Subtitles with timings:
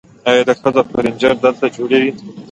[0.29, 2.11] آیا د ښوونځیو فرنیچر دلته جوړیږي؟